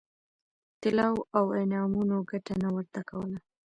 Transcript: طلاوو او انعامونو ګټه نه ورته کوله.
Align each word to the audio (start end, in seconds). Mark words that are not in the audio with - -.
طلاوو 0.81 1.27
او 1.37 1.45
انعامونو 1.63 2.17
ګټه 2.31 2.53
نه 2.63 2.69
ورته 2.75 3.01
کوله. 3.09 3.39